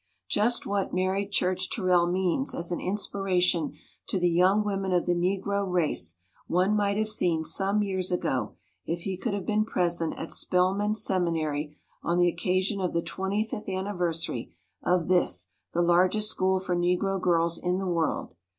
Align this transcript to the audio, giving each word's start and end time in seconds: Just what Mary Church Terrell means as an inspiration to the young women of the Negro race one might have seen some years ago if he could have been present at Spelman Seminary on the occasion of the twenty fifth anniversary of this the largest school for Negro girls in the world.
Just 0.27 0.65
what 0.65 0.95
Mary 0.95 1.27
Church 1.27 1.69
Terrell 1.69 2.07
means 2.07 2.55
as 2.55 2.71
an 2.71 2.79
inspiration 2.79 3.75
to 4.07 4.17
the 4.19 4.31
young 4.31 4.65
women 4.65 4.91
of 4.93 5.05
the 5.05 5.13
Negro 5.13 5.71
race 5.71 6.15
one 6.47 6.75
might 6.75 6.97
have 6.97 7.07
seen 7.07 7.43
some 7.43 7.83
years 7.83 8.11
ago 8.11 8.55
if 8.83 9.01
he 9.01 9.15
could 9.15 9.35
have 9.35 9.45
been 9.45 9.63
present 9.63 10.17
at 10.17 10.31
Spelman 10.31 10.95
Seminary 10.95 11.77
on 12.01 12.17
the 12.17 12.27
occasion 12.29 12.81
of 12.81 12.93
the 12.93 13.03
twenty 13.03 13.45
fifth 13.47 13.69
anniversary 13.69 14.55
of 14.81 15.07
this 15.07 15.49
the 15.71 15.83
largest 15.83 16.31
school 16.31 16.59
for 16.59 16.75
Negro 16.75 17.21
girls 17.21 17.59
in 17.59 17.77
the 17.77 17.85
world. 17.85 18.33